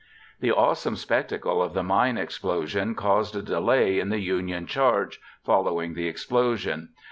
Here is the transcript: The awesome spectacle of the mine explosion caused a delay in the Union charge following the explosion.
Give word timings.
The 0.39 0.49
awesome 0.51 0.95
spectacle 0.95 1.61
of 1.61 1.75
the 1.75 1.83
mine 1.83 2.17
explosion 2.17 2.95
caused 2.95 3.35
a 3.35 3.43
delay 3.43 3.99
in 3.99 4.09
the 4.09 4.17
Union 4.19 4.65
charge 4.65 5.21
following 5.43 5.93
the 5.93 6.07
explosion. 6.07 6.89